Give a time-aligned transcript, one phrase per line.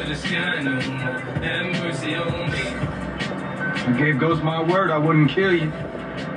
[0.00, 0.80] to the sky no more.
[0.80, 2.58] Have mercy on me.
[2.58, 5.70] I gave Ghost my word I wouldn't kill you.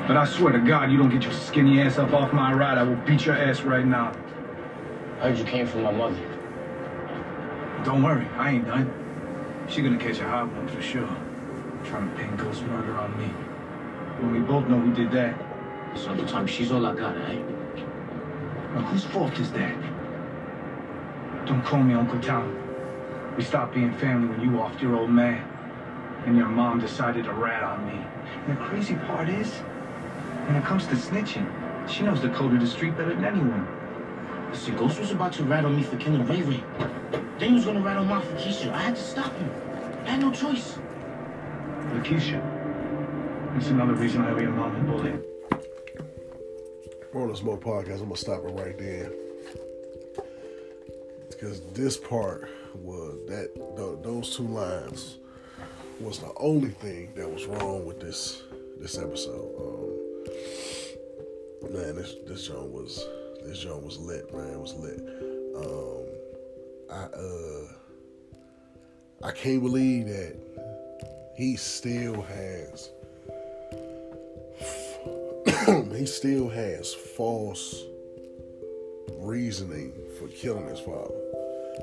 [0.07, 2.77] But I swear to God, you don't get your skinny ass up off my ride,
[2.77, 4.15] I will beat your ass right now.
[5.19, 6.15] I heard you came from my mother.
[7.83, 8.93] Don't worry, I ain't done.
[9.67, 11.09] She gonna catch a hot one for sure.
[11.83, 13.27] Trying to pin Ghost murder on me.
[14.19, 15.35] When we both know who did that.
[15.95, 17.41] So the time she's all I got, eh?
[18.73, 19.75] Now, whose fault is that?
[21.45, 22.66] Don't call me Uncle Tom.
[23.37, 25.47] We stopped being family when you offed your old man.
[26.25, 28.03] And your mom decided to rat on me.
[28.47, 29.53] And the crazy part is,
[30.47, 31.47] when it comes to snitching,
[31.87, 33.67] she knows the code of the street better than anyone.
[34.49, 36.63] Listen, Ghost was about to rat on me for killing Ray Ray.
[37.37, 38.73] Then he was gonna rat on my for Keisha.
[38.73, 39.51] I had to stop him.
[40.05, 40.79] I had no choice.
[41.93, 42.41] Lakeisha.
[43.53, 45.25] That's another reason I owe your mom a bullet.
[47.13, 49.11] on the Smoke Podcast, I'm gonna stop it right there.
[51.29, 55.17] Because this part was that th- those two lines
[55.99, 58.43] was the only thing that was wrong with this
[58.79, 59.51] this episode.
[61.63, 63.05] Um, man, this this joint was
[63.43, 64.53] this joint was lit, man.
[64.53, 64.99] It was lit.
[65.55, 66.05] Um,
[66.89, 67.67] I uh
[69.23, 70.35] I can't believe that
[71.35, 72.91] he still has
[75.97, 77.83] he still has false
[79.17, 81.26] reasoning for killing his father.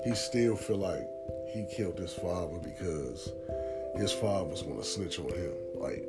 [0.02, 1.08] He still feel like
[1.52, 3.32] he killed his father because
[3.96, 5.52] his father was gonna snitch on him.
[5.76, 6.04] Like,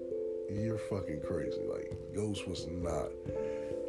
[0.49, 1.61] you're fucking crazy.
[1.69, 3.09] Like, Ghost was not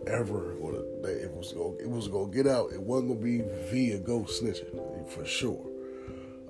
[0.06, 2.72] ever gonna it was gonna it was gonna get out.
[2.72, 5.64] It wasn't gonna be via Ghost snitching for sure.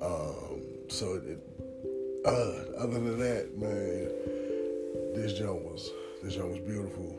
[0.03, 1.39] Um, so it,
[2.25, 4.11] uh, other than that, man,
[5.15, 5.91] this joint was
[6.23, 7.17] this joint was beautiful.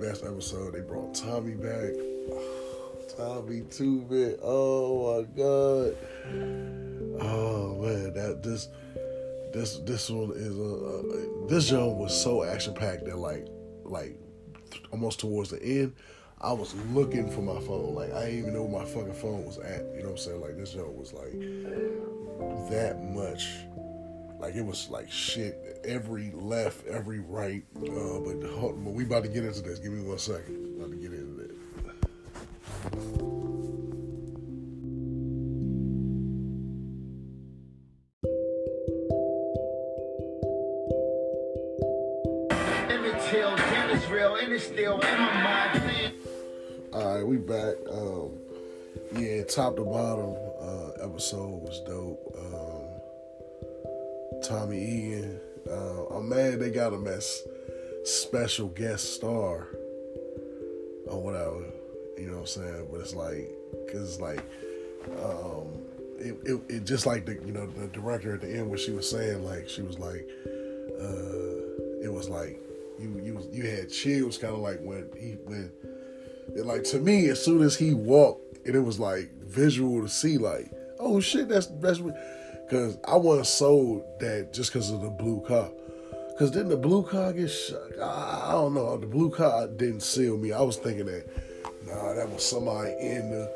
[0.00, 0.74] Best episode.
[0.74, 1.92] They brought Tommy back.
[3.16, 4.36] Tommy too, man.
[4.42, 5.96] Oh my god.
[7.20, 8.68] Oh man, that this
[9.52, 13.46] this this one is a uh, this joint was so action packed that like
[13.84, 14.18] like
[14.92, 15.94] almost towards the end,
[16.40, 17.94] I was looking for my phone.
[17.94, 19.84] Like I didn't even know where my fucking phone was at.
[19.94, 20.40] You know what I'm saying?
[20.40, 21.32] Like this joint was like
[22.70, 23.48] that much.
[24.38, 25.82] Like it was like shit.
[25.84, 27.62] Every left, every right.
[27.76, 29.78] Uh, but, but we about to get into this.
[29.78, 30.76] Give me one second.
[30.78, 31.19] About to get into
[46.92, 47.76] All right, we back.
[47.90, 48.30] Um,
[49.16, 52.34] yeah, top to bottom, uh, episode was dope.
[52.38, 52.88] Um,
[54.42, 55.40] Tommy Egan.
[55.70, 57.42] Uh, I'm mad they got him as
[58.04, 59.68] special guest star
[61.06, 61.79] or whatever.
[62.20, 62.88] You know what I'm saying?
[62.90, 63.50] But it's like,
[63.90, 64.44] cause it's like,
[65.24, 65.66] um,
[66.18, 68.92] it, it, it just like the you know the director at the end when she
[68.92, 70.28] was saying like she was like,
[71.00, 72.60] uh, it was like
[72.98, 75.72] you you you had chills kind of like when he when
[76.54, 80.08] it, like to me as soon as he walked and it was like visual to
[80.08, 82.00] see like oh shit that's that's
[82.70, 85.70] because I wasn't sold that just because of the blue car.
[86.28, 87.98] Because then the blue car get shot?
[88.00, 88.96] I don't know.
[88.96, 90.52] The blue car didn't seal me.
[90.52, 91.26] I was thinking that
[91.86, 93.50] nah that was somebody in the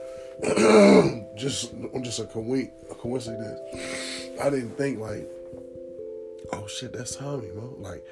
[1.36, 3.60] just just a, coin- a coincidence
[4.40, 5.28] I didn't think like
[6.54, 7.74] oh shit, that's Tommy, bro.
[7.78, 8.04] Like,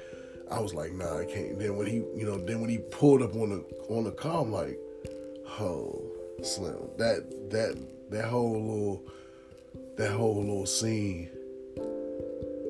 [0.51, 1.57] I was like, nah, I can't.
[1.57, 4.41] Then when he, you know, then when he pulled up on the on the car,
[4.41, 4.79] I'm like,
[5.59, 6.03] oh,
[6.41, 7.77] Slim, that that
[8.09, 9.03] that whole little
[9.97, 11.29] that whole little scene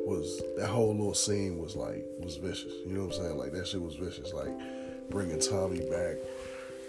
[0.05, 2.73] was that whole little scene was like was vicious.
[2.85, 3.37] You know what I'm saying?
[3.37, 4.33] Like that shit was vicious.
[4.33, 4.51] Like
[5.09, 6.17] bringing Tommy back,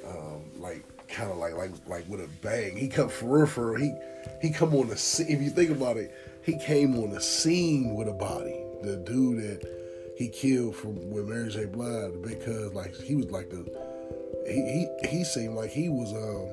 [0.09, 2.76] um, like kind of like like like with a bang.
[2.76, 3.81] He come for real, for real.
[3.81, 3.94] He
[4.41, 5.28] he come on the scene.
[5.28, 8.60] If you think about it, he came on the scene with a body.
[8.82, 11.65] The dude that he killed from with Mary J.
[11.65, 12.12] Blige,
[12.45, 13.65] cuz, like he was like the
[14.47, 16.48] he he he seemed like he was um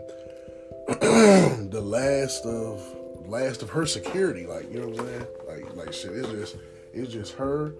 [1.69, 2.81] the last of
[3.27, 4.45] last of her security.
[4.45, 5.27] Like you know what I'm saying?
[5.47, 6.11] Like like shit.
[6.11, 6.55] It's just
[6.93, 7.73] it's just her.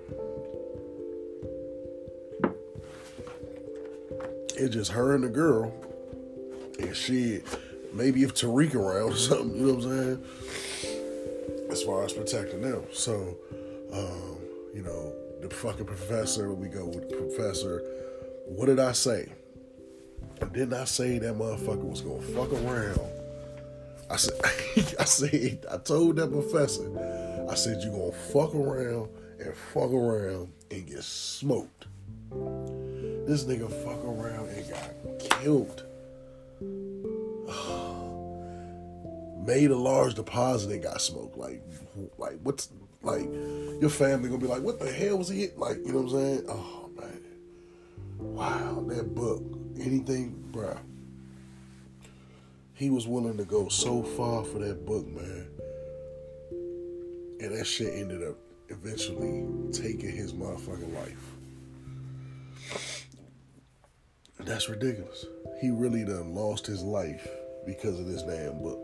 [4.61, 5.73] It's just her and the girl.
[6.79, 7.47] And shit,
[7.93, 11.71] maybe if Tariq around or something, you know what I'm saying?
[11.71, 12.83] As far as protecting them.
[12.93, 13.37] So,
[13.91, 14.37] um,
[14.75, 17.81] you know, the fucking professor, we go with the professor.
[18.45, 19.31] What did I say?
[20.53, 22.99] Didn't I say that motherfucker was gonna fuck around?
[24.11, 24.33] I said,
[24.99, 29.09] I said, I told that professor, I said, you gonna fuck around
[29.39, 31.87] and fuck around and get smoked.
[33.27, 34.40] This nigga fuck around
[35.41, 35.83] killed.
[39.45, 41.38] made a large deposit and got smoked.
[41.38, 41.61] Like,
[42.17, 42.69] like what's
[43.01, 43.27] like
[43.79, 45.49] your family gonna be like, what the hell was he?
[45.57, 46.45] Like, you know what I'm saying?
[46.47, 47.23] Oh man,
[48.19, 49.43] wow, that book,
[49.79, 50.77] anything, bruh.
[52.73, 55.47] He was willing to go so far for that book, man,
[57.39, 58.37] and that shit ended up
[58.69, 61.35] eventually taking his motherfucking life.
[64.45, 65.25] That's ridiculous.
[65.59, 67.27] He really done lost his life
[67.65, 68.79] because of this damn book.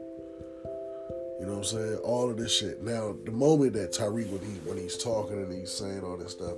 [1.40, 1.96] You know what I'm saying?
[1.98, 2.82] All of this shit.
[2.82, 6.32] Now, the moment that Tariq when he when he's talking and he's saying all this
[6.32, 6.56] stuff,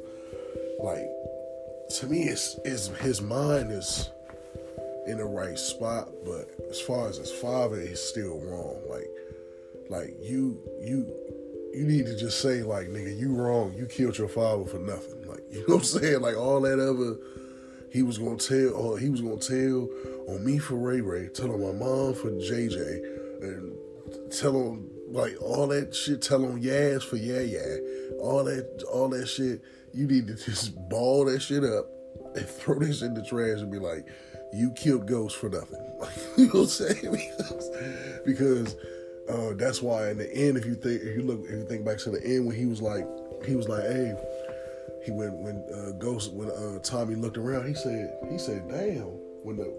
[0.80, 1.07] like
[1.98, 4.10] to me, it's, it's his mind is
[5.07, 8.78] in the right spot, but as far as his father, he's still wrong.
[8.90, 9.10] Like,
[9.90, 11.13] like you you
[11.74, 13.74] you need to just say like, nigga, you wrong.
[13.74, 15.28] You killed your father for nothing.
[15.28, 16.22] Like, you know what I'm saying?
[16.22, 17.18] Like all that other
[17.92, 19.90] he was gonna tell, or he was gonna tell
[20.28, 23.76] on me for Ray Ray, tell on my mom for JJ, and
[24.32, 27.78] tell on like all that shit, tell on Yaz for Yeah Yeah,
[28.20, 29.62] all that, all that shit.
[29.94, 31.88] You need to just ball that shit up
[32.36, 34.08] and throw this in the trash and be like,
[34.54, 35.86] you killed Ghost for nothing.
[36.38, 38.22] You know what I'm saying?
[38.26, 38.78] because
[39.28, 41.84] uh, that's why in the end, if you think, if you look, if you think
[41.84, 43.06] back to the end when he was like,
[43.46, 44.16] he was like, hey
[45.04, 47.68] he went when uh, Ghost when uh, Tommy looked around.
[47.68, 49.74] He said he said, "Damn." When the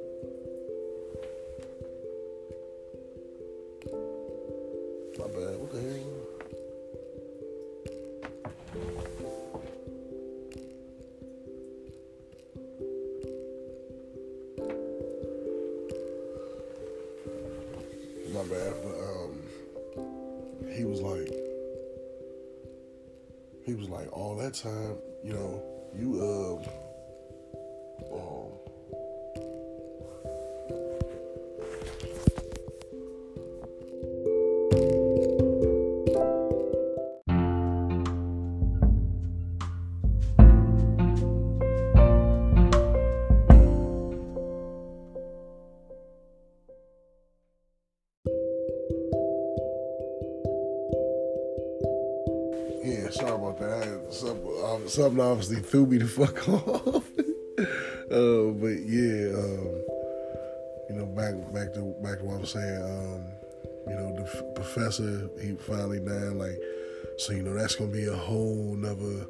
[5.19, 5.59] my bad.
[5.61, 6.21] What the hell?
[18.33, 19.43] My bad, but um,
[20.73, 21.29] he was like,
[23.67, 25.63] he was like, all that time, you know,
[25.95, 26.63] you um,
[28.13, 28.53] um
[54.91, 57.05] something obviously threw me the fuck off.
[58.11, 59.85] uh, but yeah, um,
[60.89, 62.83] you know, back back to back to what I was saying.
[62.83, 63.25] Um,
[63.87, 66.35] you know, the f- professor he finally died.
[66.35, 66.59] Like,
[67.19, 69.27] so you know that's gonna be a whole nother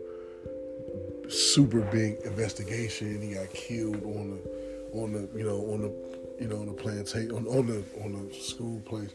[1.29, 3.21] super big investigation.
[3.21, 5.93] He got killed on the on the you know on the
[6.41, 9.11] you know on the plantation on, on the on the school place.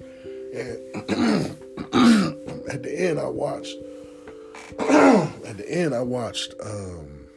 [0.53, 0.77] And
[2.69, 3.75] at the end, I watched
[4.79, 7.27] at the end, I watched um,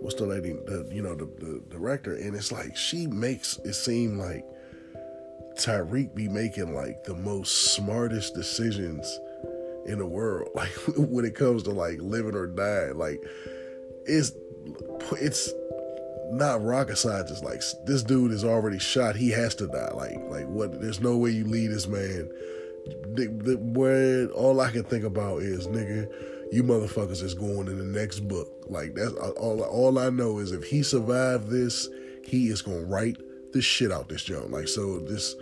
[0.00, 3.74] what's the lady, the you know the, the director, and it's like she makes it
[3.74, 4.44] seem like
[5.58, 9.20] Tariq be making like the most smartest decisions
[9.86, 12.98] in the world, like when it comes to like living or dying.
[12.98, 13.22] Like
[14.06, 14.32] it's
[15.20, 15.52] it's
[16.32, 17.30] not rocket science.
[17.30, 19.16] It's like this dude is already shot.
[19.16, 19.92] He has to die.
[19.94, 20.80] Like like what?
[20.80, 22.30] There's no way you leave this man
[22.86, 26.12] the, the word all I can think about is nigga,
[26.52, 28.48] you motherfuckers is going in the next book.
[28.68, 29.62] Like that's all.
[29.62, 31.88] All I know is if he survived this,
[32.24, 33.16] he is gonna write
[33.52, 34.50] the shit out this joint.
[34.50, 35.34] Like so, this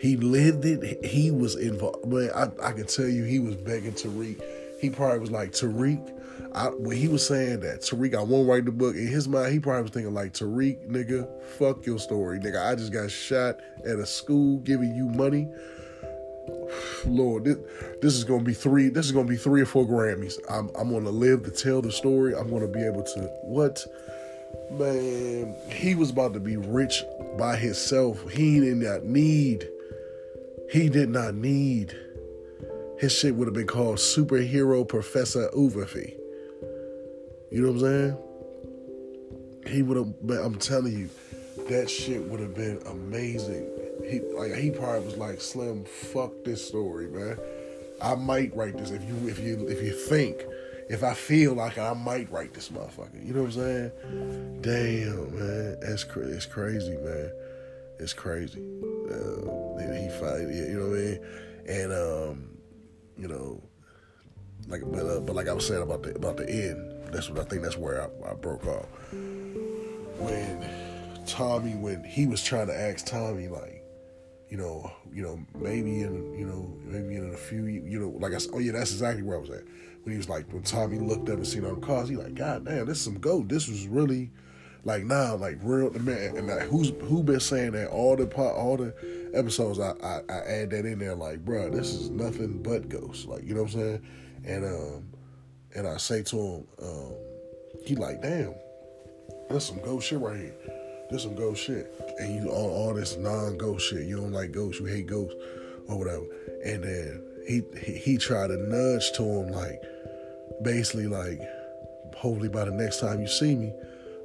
[0.00, 1.04] he lived it.
[1.04, 2.10] He was involved.
[2.10, 4.42] But I, I can tell you, he was begging Tariq.
[4.80, 6.16] He probably was like Tariq.
[6.54, 8.96] I, when he was saying that Tariq, I won't write the book.
[8.96, 11.28] In his mind, he probably was thinking like Tariq, nigga,
[11.58, 12.66] fuck your story, nigga.
[12.66, 15.48] I just got shot at a school giving you money.
[17.06, 17.56] Lord, this,
[18.00, 18.88] this, is gonna be three.
[18.88, 20.38] This is gonna be three or four Grammys.
[20.48, 22.34] I'm, I'm gonna live to tell the story.
[22.34, 23.84] I'm gonna be able to what,
[24.70, 25.54] man.
[25.70, 27.02] He was about to be rich
[27.38, 28.30] by himself.
[28.30, 29.68] He did not need.
[30.70, 31.94] He did not need.
[32.98, 36.14] His shit would have been called Superhero Professor Overfee.
[37.50, 38.14] You know what I'm
[39.64, 39.74] saying?
[39.74, 40.44] He would have.
[40.44, 41.08] I'm telling you,
[41.68, 46.66] that shit would have been amazing he like he probably was like Slim, fuck this
[46.66, 47.38] story, man.
[48.02, 50.44] I might write this if you if you if you think
[50.88, 53.24] if I feel like I might write this motherfucker.
[53.24, 54.60] You know what I'm saying?
[54.60, 57.30] Damn, man, that's it's crazy, man.
[58.00, 58.64] It's crazy.
[59.08, 61.20] Uh, he find you know what I mean?
[61.68, 62.58] And um,
[63.16, 63.62] you know,
[64.68, 67.12] like but uh, but like I was saying about the about the end.
[67.12, 67.62] That's what I think.
[67.62, 68.86] That's where I, I broke off
[70.18, 70.68] when
[71.26, 73.79] Tommy when he was trying to ask Tommy like
[74.50, 78.34] you know, you know, maybe in, you know, maybe in a few, you know, like
[78.34, 79.64] I said, oh yeah, that's exactly where I was at.
[80.02, 82.34] When he was like, when Tommy looked up and seen all the cars, he like,
[82.34, 83.48] God damn, this is some gold.
[83.48, 84.30] This was really,
[84.84, 86.36] like, nah, like real man.
[86.36, 88.94] And like, who's who been saying that all the all the
[89.34, 93.26] episodes, I, I, I add that in there like, bruh, this is nothing but ghosts.
[93.26, 94.06] Like, you know what I'm saying?
[94.46, 95.04] And um,
[95.76, 97.14] and I say to him, um,
[97.84, 98.54] he like, damn,
[99.48, 100.79] that's some ghost shit right here.
[101.10, 101.92] This some ghost shit.
[102.18, 104.06] And you all all this non ghost shit.
[104.06, 105.34] You don't like ghosts, you hate ghosts,
[105.88, 106.24] or whatever.
[106.64, 109.82] And then he he, he tried to nudge to him like
[110.62, 111.40] basically like
[112.16, 113.72] hopefully by the next time you see me,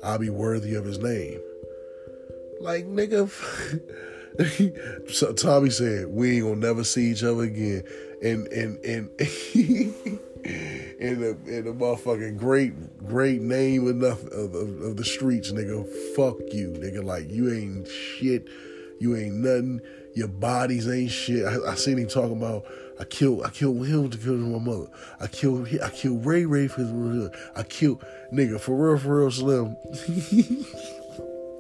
[0.04, 1.40] I'll be worthy of his name.
[2.60, 3.30] Like nigga
[5.12, 7.84] so Tommy said, we ain't gonna never see each other again.
[8.22, 9.10] And and and
[10.46, 12.74] in the in the motherfucking great
[13.06, 15.88] great name enough of, of, of the streets, nigga.
[16.16, 17.04] Fuck you, nigga.
[17.04, 18.48] Like you ain't shit.
[19.00, 19.82] You ain't nothing.
[20.14, 21.46] Your bodies ain't shit.
[21.46, 22.66] I, I seen him talking about.
[23.00, 23.44] I killed.
[23.44, 24.88] I killed him to kill my mother.
[25.20, 25.68] I killed.
[25.84, 26.92] I killed Ray Ray for his.
[26.92, 27.32] mother.
[27.56, 28.98] I killed nigga for real.
[28.98, 29.76] For real, Slim.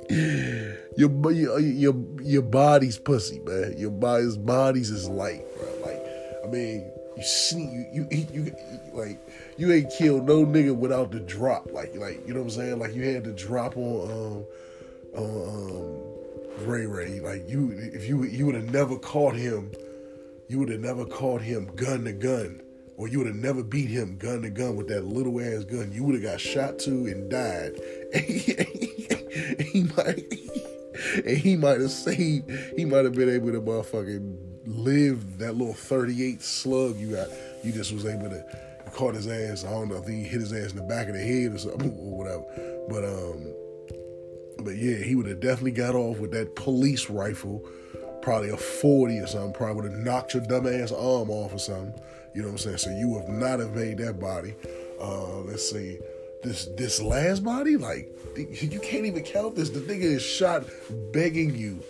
[0.98, 3.76] your your your your body's pussy, man.
[3.78, 5.68] Your body's bodies is light, bro.
[5.82, 6.02] Like,
[6.46, 8.56] I mean, you see, you you you,
[8.94, 9.20] like
[9.58, 11.72] you ain't killed no nigga without the drop.
[11.72, 12.80] Like like you know what I'm saying?
[12.80, 14.46] Like you had the drop on
[15.16, 17.20] um um Ray Ray.
[17.20, 19.72] Like you if you you would have never caught him,
[20.48, 22.62] you would have never caught him gun to gun.
[22.98, 25.92] Or you would have never beat him gun to gun with that little ass gun.
[25.92, 27.74] You would have got shot too and died.
[28.14, 30.34] and he might
[31.26, 35.74] and he might have saved he might have been able to motherfucking live that little
[35.74, 37.28] 38 slug you got.
[37.64, 38.44] You just was able to
[38.96, 39.66] caught his ass.
[39.66, 39.98] I don't know.
[39.98, 42.18] I think he hit his ass in the back of the head or something or
[42.18, 42.44] whatever.
[42.90, 43.54] But um,
[44.64, 47.64] but yeah, he would have definitely got off with that police rifle,
[48.22, 49.54] probably a forty or something.
[49.54, 51.94] Probably would have knocked your dumb ass arm off or something.
[52.34, 52.78] You know what I'm saying?
[52.78, 54.56] So you would not have made that body.
[55.00, 56.00] Uh, let's see.
[56.44, 59.70] This this last body, like you can't even count this.
[59.70, 60.66] The nigga is shot
[61.12, 61.84] begging you.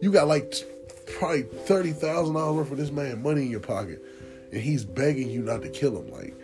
[0.00, 0.54] You got like
[1.06, 4.02] probably thirty thousand dollars worth of this man money in your pocket
[4.52, 6.10] and he's begging you not to kill him.
[6.10, 6.38] Like,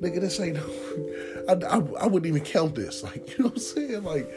[0.00, 0.58] nigga, this ain't.
[1.48, 3.02] I, I, I wouldn't even count this.
[3.02, 4.04] Like, you know what I'm saying?
[4.04, 4.30] Like,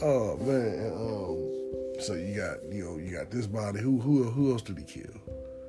[0.00, 0.92] oh man.
[0.92, 3.80] Um, so you got you know you got this body.
[3.80, 5.10] Who who who else did he kill?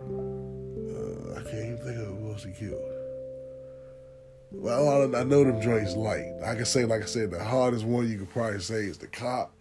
[0.01, 2.81] Uh, I can't even think of who else he killed.
[4.51, 6.31] Well, I know them joints light.
[6.45, 9.07] I can say, like I said, the hardest one you could probably say is the
[9.07, 9.51] cop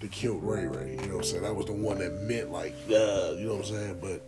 [0.00, 0.92] that killed Ray Ray.
[0.92, 1.42] You know what I'm saying?
[1.42, 3.98] That was the one that meant like, yeah, you know what I'm saying?
[4.00, 4.22] But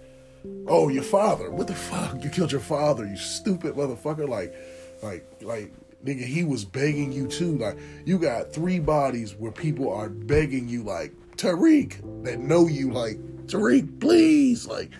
[0.66, 1.50] Oh, your father.
[1.50, 2.22] What the fuck?
[2.22, 4.28] You killed your father, you stupid motherfucker.
[4.28, 4.54] Like,
[5.02, 5.72] like, like,
[6.04, 7.56] nigga, he was begging you too.
[7.56, 12.92] Like, you got three bodies where people are begging you, like, Tariq, that know you,
[12.92, 14.66] like, Tariq, please.
[14.66, 14.90] Like,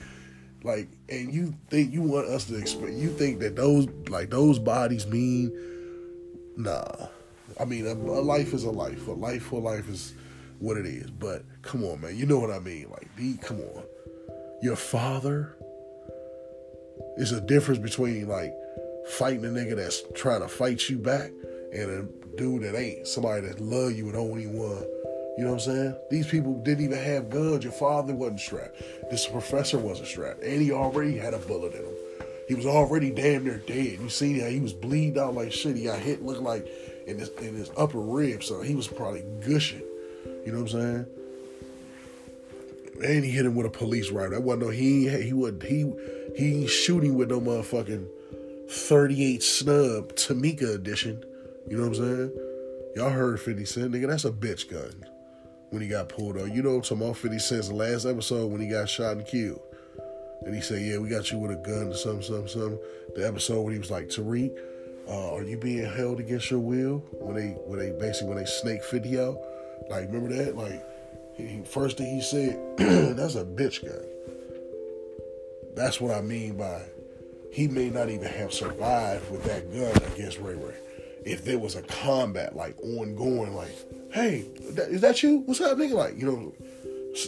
[0.64, 4.58] like, and you think you want us to expect, you think that those, like, those
[4.58, 5.52] bodies mean,
[6.56, 7.08] nah.
[7.60, 9.06] I mean, a, a life is a life.
[9.08, 10.14] A life for life is
[10.58, 11.10] what it is.
[11.10, 12.16] But come on, man.
[12.16, 12.88] You know what I mean?
[12.90, 13.84] Like, be, come on
[14.60, 15.56] your father.
[17.16, 18.52] It's a difference between like
[19.10, 21.30] fighting a nigga that's trying to fight you back
[21.72, 24.84] and a dude that ain't somebody that love you and only one.
[25.36, 25.96] You know what I'm saying?
[26.10, 27.62] These people didn't even have guns.
[27.62, 28.76] Your father wasn't strapped.
[29.10, 30.42] This professor wasn't strapped.
[30.42, 31.94] And he already had a bullet in him.
[32.48, 34.00] He was already damn near dead.
[34.00, 35.76] You see how he was bleeding out like shit.
[35.76, 36.66] He got hit looking like
[37.06, 39.82] in his in his upper rib, so he was probably gushing.
[40.48, 41.06] You know what I'm saying?
[43.04, 44.30] and he hit him with a police rifle.
[44.30, 45.92] That wasn't no he he would he
[46.34, 48.06] he shooting with no motherfucking
[48.70, 51.22] 38 snub Tamika edition.
[51.68, 52.32] You know what I'm saying?
[52.96, 54.08] Y'all heard 50 Cent, nigga.
[54.08, 55.04] That's a bitch gun.
[55.70, 58.68] When he got pulled on, you know, I'm about 50 Cent's last episode when he
[58.68, 59.60] got shot and killed.
[60.46, 62.78] And he said, "Yeah, we got you with a gun, or something, something, something."
[63.14, 64.56] The episode when he was like, "Tariq,
[65.06, 68.46] uh, are you being held against your will?" When they, when they basically when they
[68.46, 69.38] snake 50 out,
[69.88, 70.84] like remember that, like
[71.36, 72.58] he, first thing he said,
[73.16, 74.04] that's a bitch gun.
[75.74, 76.82] That's what I mean by
[77.52, 80.74] he may not even have survived with that gun against Ray Ray.
[81.24, 83.74] If there was a combat like ongoing, like,
[84.12, 85.38] hey, is that you?
[85.40, 85.92] What's happening?
[85.92, 86.54] Like, you know,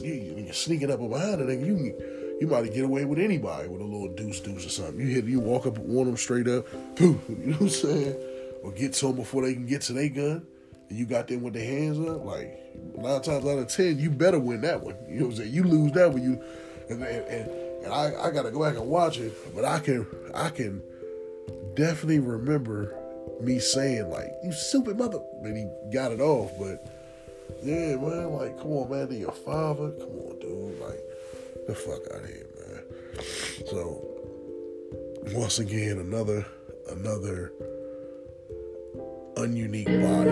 [0.03, 1.95] you, are sneaking up behind a nigga, you
[2.41, 5.01] you might get away with anybody with a little deuce deuce or something.
[5.01, 6.67] You hit, you walk up on them straight up,
[6.97, 8.17] poof, you know what I'm saying?
[8.63, 10.47] Or get to them before they can get to their gun
[10.91, 12.59] you got them with the hands up, like
[12.97, 14.97] nine times out of ten, you better win that one.
[15.09, 15.53] You know what I'm saying?
[15.53, 16.43] You lose that one, you
[16.89, 17.51] and and,
[17.85, 20.83] and I, I gotta go back and watch it, but I can I can
[21.75, 22.97] definitely remember
[23.41, 26.51] me saying like, "You stupid mother," and he got it off.
[26.59, 26.87] But
[27.63, 31.01] yeah, man, like, come on, man, to your father, come on, dude, like,
[31.67, 32.83] the fuck out of here, man.
[33.67, 34.07] So
[35.33, 36.45] once again, another
[36.91, 37.53] another
[39.41, 40.31] ununique body.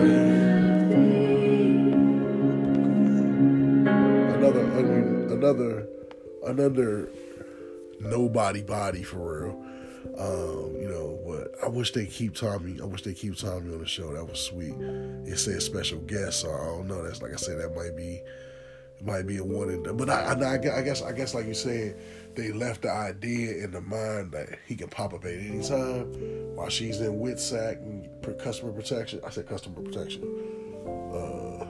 [4.35, 5.87] Another un- another
[6.45, 7.09] another
[7.99, 9.65] nobody body for real.
[10.17, 12.79] Um, you know, but I wish they keep Tommy.
[12.81, 14.13] I wish they keep Tommy on the show.
[14.13, 14.75] That was sweet.
[15.25, 17.03] It said special guest, so I don't know.
[17.03, 18.21] That's like I said, that might be
[18.97, 19.97] it might be a one and done.
[19.97, 21.99] But I, I, I guess I guess like you said,
[22.35, 26.13] they left the idea in the mind that he can pop up at any time
[26.55, 29.19] while she's in WITSEC and customer protection.
[29.25, 30.23] I said customer protection.
[30.85, 31.65] Uh,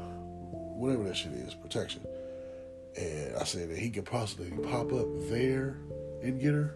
[0.76, 2.02] whatever that shit is, protection.
[2.98, 5.78] And I said that he could possibly pop up there
[6.22, 6.76] and get her.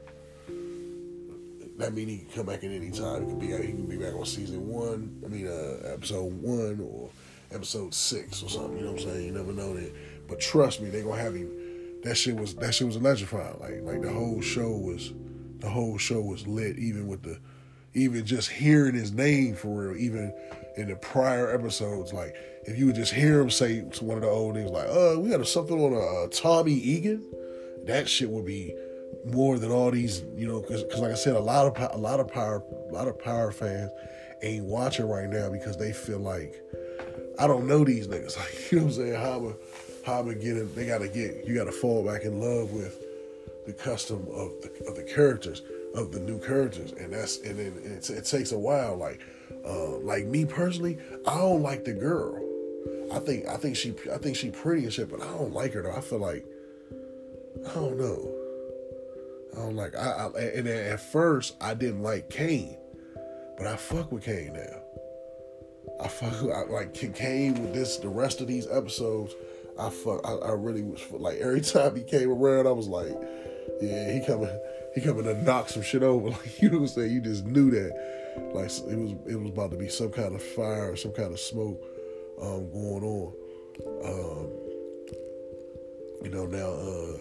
[1.78, 3.24] That means he can come back at any time.
[3.24, 5.22] He can be he can be back on season one.
[5.26, 7.10] I mean, uh, episode one or
[7.52, 8.78] episode six or something.
[8.78, 9.26] You know what I'm saying?
[9.26, 9.92] You never know that.
[10.28, 11.52] But trust me, they're gonna have him.
[12.04, 13.58] That shit was that shit was electrifying.
[13.60, 15.14] Like like the whole show was,
[15.60, 16.78] the whole show was lit.
[16.78, 17.40] Even with the,
[17.94, 19.98] even just hearing his name for real.
[19.98, 20.34] Even
[20.76, 24.24] in the prior episodes, like if you would just hear him say to one of
[24.24, 27.24] the old niggas like, "Uh, we got something on a uh, Tommy Egan,"
[27.86, 28.74] that shit would be
[29.26, 32.20] more than all these, you know, because like I said, a lot of a lot
[32.20, 33.92] of power, a lot of power fans
[34.42, 36.62] ain't watching right now because they feel like
[37.40, 38.38] I don't know these niggas.
[38.38, 39.22] Like you know what I'm saying?
[39.22, 39.56] How
[40.06, 40.74] how am getting?
[40.76, 43.04] They gotta get you gotta fall back in love with
[43.66, 45.62] the custom of the of the characters
[45.96, 48.96] of the new characters, and that's and then it, it takes a while.
[48.98, 49.22] Like
[49.66, 52.40] uh, like me personally, I don't like the girl.
[53.14, 55.74] I think I think she I think she pretty and shit, but I don't like
[55.74, 55.94] her though.
[55.94, 56.46] I feel like
[57.70, 58.30] I don't know.
[59.54, 62.78] I don't like I, I and at first I didn't like Cane,
[63.58, 64.80] but I fuck with Cane now.
[66.02, 69.34] I fuck I, like Cane with this the rest of these episodes.
[69.80, 73.12] I fuck I, I really was like every time he came around, I was like,
[73.82, 74.50] yeah, he coming
[74.96, 76.30] he coming to knock some shit over.
[76.32, 77.12] Like you know what I'm saying?
[77.12, 77.92] You just knew that
[78.54, 81.32] like it was it was about to be some kind of fire or some kind
[81.32, 81.82] of smoke
[82.42, 83.34] um, going on.
[84.06, 84.64] Um,
[86.24, 87.18] you know now uh,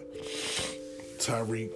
[1.17, 1.71] Tariq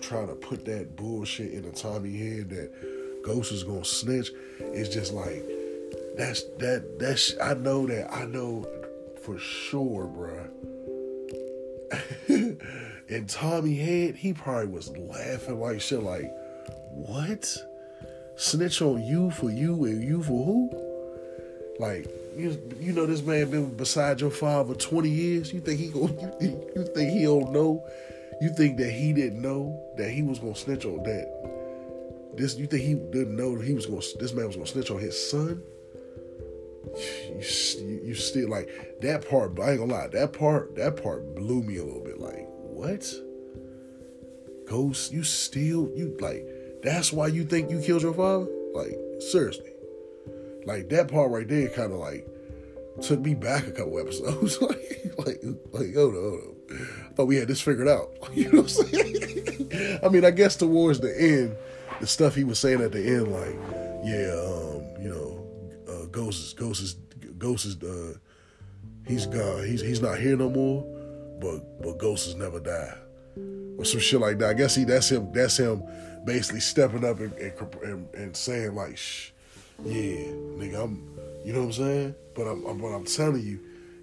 [0.00, 4.30] trying to put that bullshit in the Tommy head that Ghost is gonna snitch.
[4.58, 5.44] It's just like
[6.16, 8.66] that's that that's I know that I know
[9.24, 10.48] for sure, bruh.
[13.08, 16.30] and Tommy head, he probably was laughing like shit, like,
[16.90, 17.56] what?
[18.36, 20.70] Snitch on you for you and you for who?
[21.78, 22.06] Like,
[22.36, 25.52] you, you know this man been beside your father 20 years.
[25.52, 27.84] You think he go you think, you think he don't know?
[28.40, 32.34] You think that he didn't know that he was gonna snitch on that?
[32.36, 34.90] This you think he didn't know that he was gonna this man was gonna snitch
[34.90, 35.62] on his son?
[36.96, 38.68] You, you, still like
[39.00, 39.58] that part.
[39.58, 42.20] I ain't gonna lie, that part that part blew me a little bit.
[42.20, 43.10] Like what?
[44.68, 46.46] Ghost, you still you like
[46.82, 48.46] that's why you think you killed your father?
[48.74, 48.98] Like
[49.30, 49.70] seriously,
[50.66, 52.26] like that part right there kind of like
[53.00, 54.58] took me back a couple episodes.
[54.60, 56.56] like like like on, hold on.
[56.70, 58.10] I thought we had this figured out.
[58.34, 60.00] You know what I'm saying?
[60.02, 61.56] I mean, I guess towards the end,
[62.00, 63.56] the stuff he was saying at the end, like,
[64.04, 65.31] yeah, um, you know,
[66.12, 66.94] Ghost is Ghost is
[67.38, 68.14] Ghost is uh,
[69.06, 69.66] he's gone.
[69.66, 70.84] He's he's not here no more.
[71.40, 72.98] But but Ghost has never died,
[73.78, 74.50] or some shit like that.
[74.50, 75.32] I guess he that's him.
[75.32, 75.82] That's him
[76.24, 79.30] basically stepping up and and, and saying like, shh,
[79.84, 82.14] yeah, nigga, I'm, you know what I'm saying?
[82.34, 83.60] But I'm, I'm but I'm telling you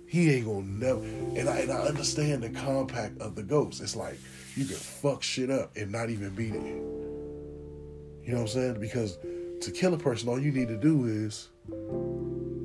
[0.08, 1.04] he ain't gonna never.
[1.04, 3.82] And I, and I understand the compact of the ghost.
[3.82, 4.18] It's like
[4.56, 6.62] you can fuck shit up and not even be there.
[6.62, 8.80] You know what I'm saying?
[8.80, 9.18] Because
[9.62, 11.50] to kill a person, all you need to do is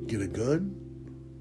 [0.07, 0.75] get a gun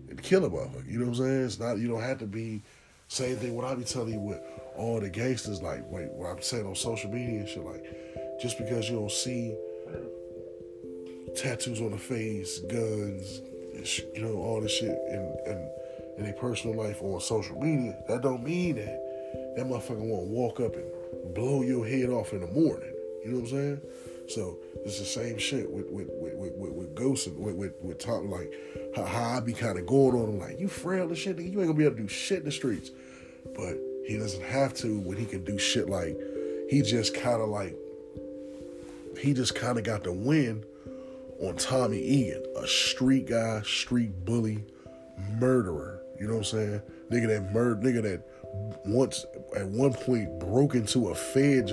[0.08, 0.90] and kill a motherfucker.
[0.90, 1.44] You know what I'm saying?
[1.44, 1.78] It's not.
[1.78, 2.62] You don't have to be.
[3.08, 3.54] Same thing.
[3.54, 4.40] What I be telling you with
[4.76, 7.84] all the gangsters, like wait, what I'm saying on social media and shit, like
[8.40, 9.54] just because you don't see
[11.36, 13.40] tattoos on the face, guns,
[14.14, 15.70] you know, all this shit, in, in,
[16.18, 19.00] in their personal life on social media, that don't mean that
[19.56, 22.92] that motherfucker won't walk up and blow your head off in the morning.
[23.24, 23.80] You know what I'm saying?
[24.28, 27.72] So it's the same shit with with with with, with, with Ghost and with with,
[27.80, 28.52] with like
[28.94, 30.28] how, how I be kind of going on.
[30.28, 31.50] I'm like, you frail and shit, nigga.
[31.50, 32.90] You ain't gonna be able to do shit in the streets.
[33.56, 36.18] But he doesn't have to when he can do shit like
[36.68, 37.76] he just kind of like
[39.18, 40.64] he just kind of got the win
[41.40, 44.64] on Tommy Egan, a street guy, street bully,
[45.38, 46.00] murderer.
[46.20, 46.82] You know what I'm saying?
[47.10, 48.22] Nigga that murdered, nigga that
[48.84, 49.24] once
[49.56, 51.70] at one point broke into a fed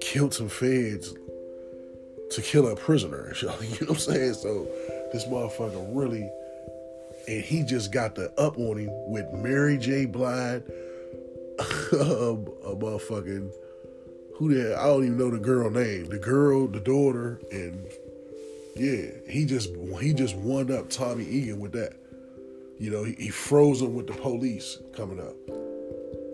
[0.00, 1.14] killed some feds
[2.30, 3.32] to kill a prisoner.
[3.42, 4.34] You know what I'm saying?
[4.34, 4.66] So
[5.12, 6.30] this motherfucker really,
[7.28, 10.06] and he just got the up on him with Mary J.
[10.06, 10.62] Blige,
[11.58, 11.62] a,
[12.00, 13.50] um, a motherfucking
[14.36, 16.06] who that I don't even know the girl name.
[16.06, 17.86] The girl, the daughter, and
[18.74, 21.94] yeah, he just he just won up Tommy Egan with that.
[22.78, 25.34] You know, he, he froze him with the police coming up.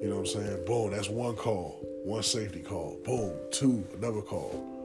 [0.02, 0.64] You know what I'm saying?
[0.66, 2.98] Boom, that's one call, one safety call.
[3.04, 4.81] Boom, two, another call.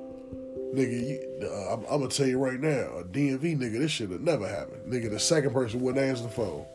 [0.73, 4.09] Nigga, you, uh, I'm, I'm gonna tell you right now, a DMV nigga, this shit
[4.09, 4.91] have never happened.
[4.91, 6.65] Nigga, the second person wouldn't answer the phone.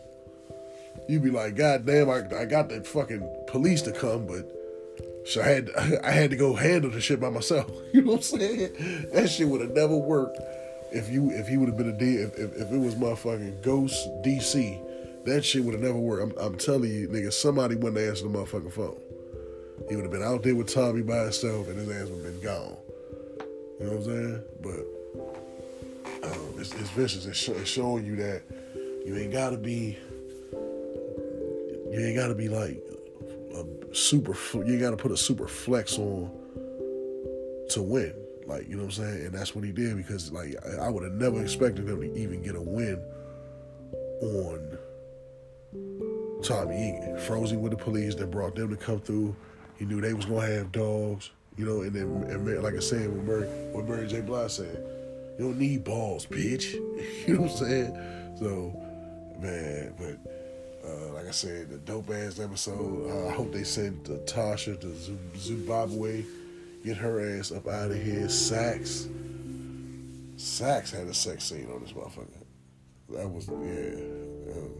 [1.08, 4.50] You'd be like, God damn, I, I got the fucking police to come, but
[5.26, 5.70] so I had
[6.04, 7.70] I had to go handle the shit by myself.
[7.92, 9.08] You know what I'm saying?
[9.12, 10.38] That shit would have never worked
[10.92, 13.62] if you if he would have been a D if, if, if it was motherfucking
[13.62, 14.80] Ghost DC.
[15.26, 16.38] That shit would have never worked.
[16.38, 18.98] I'm, I'm telling you, nigga, somebody wouldn't answer the motherfucking phone.
[19.88, 22.32] He would have been out there with Tommy by himself, and his ass would have
[22.32, 22.76] been gone.
[23.82, 24.42] You know what I'm saying?
[24.62, 27.26] But um, it's, it's vicious.
[27.26, 28.42] It's, it's showing you that
[29.04, 29.98] you ain't gotta be.
[31.90, 32.80] You ain't gotta be like
[33.56, 34.36] a super.
[34.64, 36.30] You gotta put a super flex on
[37.70, 38.14] to win.
[38.46, 39.26] Like you know what I'm saying?
[39.26, 42.16] And that's what he did because like I, I would have never expected him to
[42.16, 43.02] even get a win
[44.22, 44.78] on
[46.44, 47.18] Tommy Egan.
[47.18, 49.34] Frozen with the police that brought them to come through.
[49.76, 51.32] He knew they was gonna have dogs.
[51.56, 54.20] You know, and then and like I said, what Mary, what Mary J.
[54.20, 54.84] Blige said,
[55.38, 56.72] you don't need balls, bitch.
[57.26, 58.36] you know what I'm saying?
[58.38, 58.74] So,
[59.38, 63.08] man, but uh, like I said, the dope ass episode.
[63.08, 66.24] Uh, I hope they send Tasha to Zimbabwe,
[66.84, 68.28] get her ass up out of here.
[68.28, 69.08] Saxe,
[70.36, 72.26] Saxe had a sex scene on this motherfucker.
[73.10, 74.56] That was yeah.
[74.56, 74.70] Um,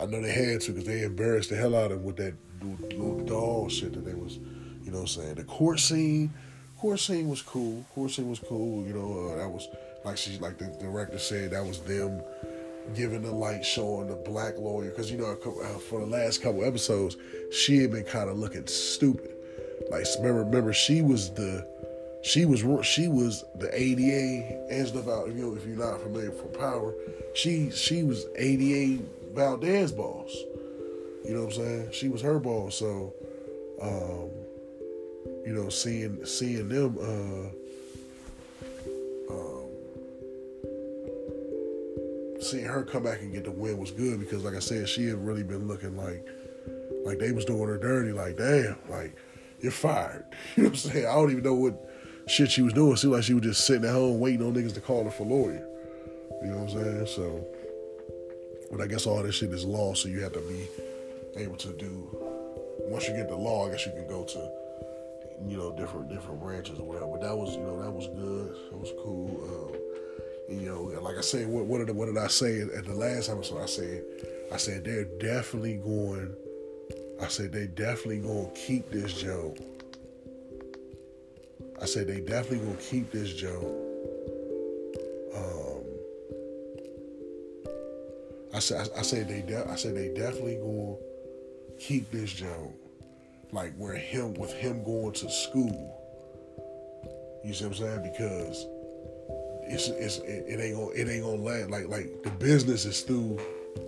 [0.00, 2.34] I know they had to because they embarrassed the hell out of him with that
[2.60, 4.38] little doll shit that they was,
[4.86, 6.32] you know, what I'm saying the court scene.
[6.78, 7.84] Court scene was cool.
[7.94, 8.86] Court scene was cool.
[8.86, 9.66] You know, uh, that was
[10.04, 12.22] like she, like the director said, that was them
[12.94, 14.90] giving the light, showing the black lawyer.
[14.90, 17.16] Because you know, uh, for the last couple episodes,
[17.50, 19.32] she had been kind of looking stupid.
[19.90, 21.66] Like remember, remember she was the,
[22.22, 25.26] she was she was the ADA and stuff out.
[25.28, 26.94] You know, if you're not familiar for Power,
[27.34, 29.02] she she was ADA
[29.34, 30.30] Valdez boss.
[31.24, 31.88] You know what I'm saying?
[31.90, 32.76] She was her boss.
[32.76, 33.12] So,
[33.82, 34.45] um,
[35.46, 37.48] you know, seeing seeing them, uh,
[39.32, 39.68] um,
[42.40, 45.06] seeing her come back and get the win was good because, like I said, she
[45.06, 46.26] had really been looking like
[47.04, 48.10] like they was doing her dirty.
[48.10, 49.14] Like, damn, like
[49.60, 50.24] you're fired.
[50.56, 51.06] You know what I'm saying?
[51.06, 51.90] I don't even know what
[52.26, 52.92] shit she was doing.
[52.92, 55.10] It seemed like she was just sitting at home waiting on niggas to call her
[55.10, 55.64] for lawyer.
[56.42, 57.06] You know what I'm saying?
[57.06, 57.46] So,
[58.70, 60.66] but I guess all this shit is law, so you have to be
[61.36, 62.08] able to do.
[62.88, 64.50] Once you get the law, I guess you can go to,
[65.44, 67.06] you know, different different branches or whatever.
[67.06, 68.54] But that was, you know, that was good.
[68.70, 69.72] That was cool.
[69.72, 69.86] Um,
[70.48, 73.28] you know, like I said, what what did what did I say at the last
[73.28, 73.62] episode?
[73.62, 74.04] I said,
[74.52, 76.34] I said they're definitely going.
[77.20, 79.58] I said they definitely gonna keep this joke.
[81.80, 83.74] I said they definitely gonna keep this joke.
[85.34, 85.82] Um,
[88.54, 90.96] I said I, I said they de- I said they definitely gonna
[91.78, 92.72] keep this joke.
[93.52, 96.02] Like where him with him going to school.
[97.44, 98.12] You see what I'm saying?
[98.12, 98.66] Because
[99.62, 103.00] it's it's it, it ain't gonna it ain't gonna land like like the business is
[103.02, 103.40] through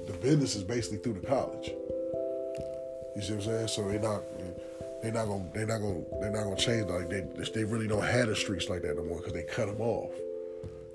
[0.06, 1.72] the business is basically through the college.
[3.16, 3.68] You see what I'm saying?
[3.68, 4.22] So they not
[5.02, 7.20] they not gonna they not gonna they're not gonna change like they
[7.54, 10.12] they really don't have the streets like that no more because they cut them off.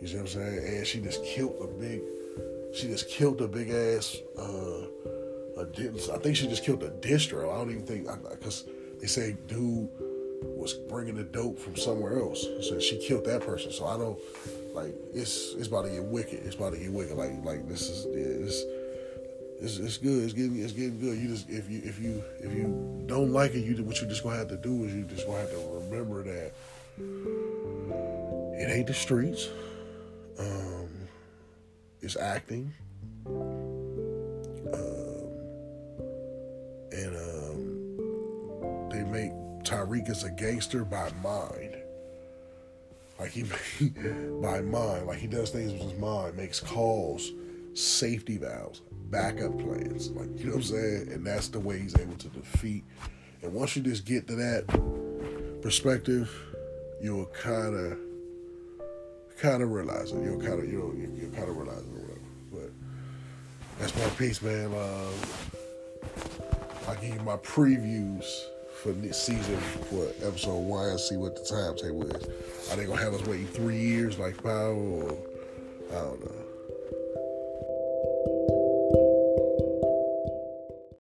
[0.02, 0.78] You see what I'm saying?
[0.78, 2.02] And she just killed a big
[2.74, 4.88] she just killed a big ass uh
[5.58, 7.54] a I think she just killed a distro.
[7.54, 8.66] I don't even think because
[9.00, 9.90] they say dude
[10.44, 12.46] was bringing the dope from somewhere else.
[12.62, 13.72] So she killed that person.
[13.72, 14.20] So I don't
[14.74, 16.46] like it's it's about to get wicked.
[16.46, 17.16] It's about to get wicked.
[17.16, 18.64] Like like this is yeah, this
[19.62, 20.24] it's, it's good.
[20.24, 21.18] It's getting it's getting good.
[21.18, 24.24] You just if you if you if you don't like it, you what you just
[24.24, 26.52] gonna have to do is you just gonna have to remember that
[28.60, 29.50] it ain't the streets.
[30.40, 30.90] Um,
[32.02, 32.74] it's acting.
[37.04, 39.32] And um, they make
[39.64, 41.76] Tariq as a gangster by mind.
[43.20, 43.44] Like he
[44.42, 47.32] by mind, like he does things with his mind, makes calls,
[47.74, 50.12] safety valves, backup plans.
[50.12, 51.10] Like you know what I'm saying?
[51.12, 52.84] And that's the way he's able to defeat.
[53.42, 56.32] And once you just get to that perspective,
[57.02, 57.98] you'll kind of
[59.38, 60.24] kind of realize it.
[60.24, 62.22] You'll kind of you know you- you'll kind of realize it or whatever.
[62.52, 62.72] But
[63.80, 64.74] that's my piece, man.
[64.74, 65.14] Um,
[66.88, 68.48] I'll give you my previews
[68.82, 69.58] for this season
[69.90, 72.28] for episode one and see what the timetable is.
[72.72, 75.18] Are they gonna have us waiting three years like Power or
[75.92, 76.43] I don't know.